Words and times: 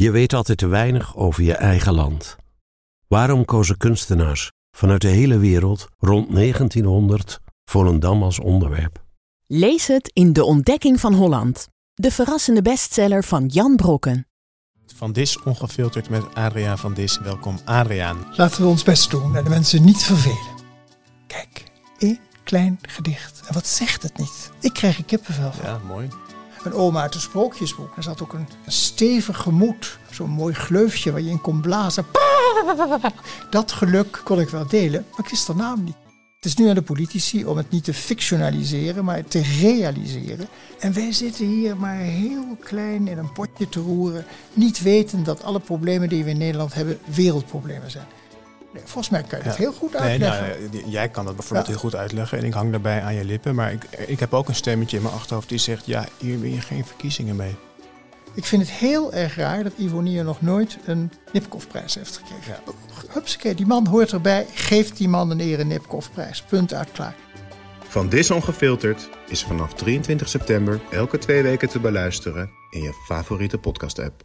Je 0.00 0.10
weet 0.10 0.32
altijd 0.32 0.58
te 0.58 0.66
weinig 0.66 1.16
over 1.16 1.42
je 1.42 1.54
eigen 1.54 1.94
land. 1.94 2.36
Waarom 3.06 3.44
kozen 3.44 3.76
kunstenaars 3.76 4.50
vanuit 4.76 5.00
de 5.00 5.08
hele 5.08 5.38
wereld 5.38 5.88
rond 5.98 6.34
1900 6.34 7.40
Volendam 7.64 8.22
als 8.22 8.38
onderwerp? 8.38 9.04
Lees 9.46 9.86
het 9.86 10.10
in 10.12 10.32
De 10.32 10.44
Ontdekking 10.44 11.00
van 11.00 11.14
Holland, 11.14 11.68
de 11.94 12.10
verrassende 12.10 12.62
bestseller 12.62 13.24
van 13.24 13.46
Jan 13.46 13.76
Brokken. 13.76 14.26
Van 14.94 15.12
Dis 15.12 15.42
ongefilterd 15.42 16.08
met 16.08 16.34
Adriaan 16.34 16.78
van 16.78 16.94
Dis. 16.94 17.18
Welkom 17.18 17.58
Adriaan. 17.64 18.26
Laten 18.36 18.62
we 18.62 18.68
ons 18.68 18.82
best 18.82 19.10
doen 19.10 19.36
en 19.36 19.44
de 19.44 19.50
mensen 19.50 19.84
niet 19.84 20.02
vervelen. 20.02 20.56
Kijk, 21.26 21.64
één 21.98 22.20
klein 22.44 22.78
gedicht. 22.82 23.42
En 23.46 23.54
wat 23.54 23.66
zegt 23.66 24.02
het 24.02 24.18
niet? 24.18 24.50
Ik 24.60 24.72
krijg 24.72 24.98
er 24.98 25.04
kippenvel 25.04 25.52
van. 25.52 25.64
Ja, 25.64 25.78
mooi. 25.78 26.08
Een 26.62 26.72
oma 26.72 27.00
uit 27.00 27.14
een 27.14 27.20
sprookjesboek. 27.20 27.96
Er 27.96 28.02
zat 28.02 28.22
ook 28.22 28.32
een, 28.32 28.48
stevig 28.66 29.38
gemoed. 29.38 29.98
Zo'n 30.10 30.30
mooi 30.30 30.54
gleufje 30.54 31.12
waar 31.12 31.20
je 31.20 31.30
in 31.30 31.40
kon 31.40 31.60
blazen. 31.60 32.06
Dat 33.50 33.72
geluk 33.72 34.20
kon 34.24 34.40
ik 34.40 34.48
wel 34.48 34.66
delen, 34.66 35.04
maar 35.10 35.20
ik 35.24 35.30
wist 35.30 35.46
de 35.46 35.54
naam 35.54 35.84
niet. 35.84 35.96
Het 36.36 36.46
is 36.46 36.54
nu 36.54 36.68
aan 36.68 36.74
de 36.74 36.82
politici 36.82 37.44
om 37.44 37.56
het 37.56 37.70
niet 37.70 37.84
te 37.84 37.94
fictionaliseren, 37.94 39.04
maar 39.04 39.24
te 39.24 39.42
realiseren. 39.60 40.48
En 40.78 40.92
wij 40.92 41.12
zitten 41.12 41.46
hier 41.46 41.76
maar 41.76 41.96
heel 41.96 42.56
klein 42.60 43.08
in 43.08 43.18
een 43.18 43.32
potje 43.32 43.68
te 43.68 43.80
roeren, 43.80 44.24
niet 44.52 44.82
weten 44.82 45.24
dat 45.24 45.42
alle 45.42 45.60
problemen 45.60 46.08
die 46.08 46.24
we 46.24 46.30
in 46.30 46.38
Nederland 46.38 46.74
hebben 46.74 46.98
wereldproblemen 47.14 47.90
zijn. 47.90 48.06
Nee, 48.78 48.86
volgens 48.86 49.08
mij 49.08 49.22
kan 49.22 49.38
je 49.38 49.44
het 49.44 49.56
heel 49.56 49.72
goed 49.72 49.92
Nee, 49.92 50.00
uitleggen. 50.00 50.46
nou, 50.70 50.82
eh, 50.84 50.92
jij 50.92 51.08
kan 51.08 51.24
dat 51.24 51.34
bijvoorbeeld 51.36 51.66
Ja. 51.66 51.72
heel 51.72 51.80
goed 51.82 51.94
uitleggen 51.96 52.38
en 52.38 52.44
ik 52.44 52.52
hang 52.52 52.70
daarbij 52.70 53.02
aan 53.02 53.14
je 53.14 53.24
lippen. 53.24 53.54
Maar 53.54 53.72
ik, 53.72 53.84
ik 54.06 54.20
heb 54.20 54.34
ook 54.34 54.48
een 54.48 54.54
stemmetje 54.54 54.96
in 54.96 55.02
mijn 55.02 55.14
achterhoofd 55.14 55.48
die 55.48 55.58
zegt, 55.58 55.86
ja, 55.86 56.04
hier 56.18 56.40
win 56.40 56.54
je 56.54 56.60
geen 56.60 56.84
verkiezingen 56.86 57.36
mee. 57.36 57.56
Ik 58.34 58.44
vind 58.44 58.62
het 58.62 58.70
heel 58.70 59.12
erg 59.12 59.36
raar 59.36 59.62
dat 59.62 59.72
Ivonie 59.76 60.22
nog 60.22 60.40
nooit 60.40 60.78
een 60.84 61.12
Nipkoff-prijs 61.32 61.94
heeft 61.94 62.16
gekregen. 62.16 62.62
Hupsakee, 63.12 63.54
die 63.54 63.66
man 63.66 63.86
hoort 63.86 64.12
erbij, 64.12 64.46
geeft 64.54 64.96
die 64.96 65.08
man 65.08 65.30
een 65.30 65.40
ere 65.40 65.64
Nipkoff-prijs. 65.64 66.42
Punt 66.42 66.74
uit, 66.74 66.92
klaar. 66.92 67.14
Van 67.88 68.08
Dis 68.08 68.30
Ongefilterd 68.30 69.08
is 69.28 69.42
vanaf 69.44 69.74
23 69.74 70.28
september 70.28 70.80
elke 70.90 71.18
twee 71.18 71.42
weken 71.42 71.68
te 71.68 71.80
beluisteren 71.80 72.50
in 72.70 72.82
je 72.82 72.92
favoriete 73.06 73.58
podcast-app. 73.58 74.22